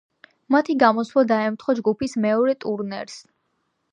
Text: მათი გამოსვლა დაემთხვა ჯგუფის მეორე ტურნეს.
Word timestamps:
მათი 0.53 0.75
გამოსვლა 0.83 1.23
დაემთხვა 1.33 1.77
ჯგუფის 1.81 2.17
მეორე 2.25 2.57
ტურნეს. 2.65 3.21